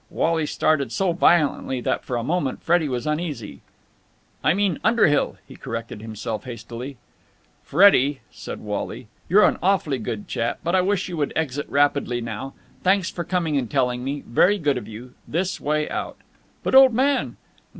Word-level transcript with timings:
Wally 0.09 0.47
started 0.47 0.91
so 0.91 1.13
violently 1.13 1.79
that 1.79 2.03
for 2.03 2.17
a 2.17 2.23
moment 2.23 2.63
Freddie 2.63 2.89
was 2.89 3.05
uneasy. 3.05 3.61
"I 4.43 4.55
mean 4.55 4.79
Underhill," 4.83 5.37
he 5.47 5.55
corrected 5.55 6.01
himself 6.01 6.45
hastily. 6.45 6.97
"Freddie," 7.61 8.21
said 8.31 8.61
Wally, 8.61 9.09
"you're 9.29 9.45
an 9.45 9.59
awfully 9.61 9.99
good 9.99 10.27
chap, 10.27 10.57
but 10.63 10.73
I 10.73 10.81
wish 10.81 11.07
you 11.07 11.17
would 11.17 11.33
exit 11.35 11.69
rapidly 11.69 12.19
now! 12.19 12.55
Thanks 12.81 13.11
for 13.11 13.23
coming 13.23 13.57
and 13.57 13.69
telling 13.69 14.03
me, 14.03 14.21
very 14.25 14.57
good 14.57 14.79
of 14.79 14.87
you. 14.87 15.13
This 15.27 15.61
way 15.61 15.87
out!" 15.87 16.17
"But, 16.63 16.73
old 16.73 16.95
man...!" 16.95 17.37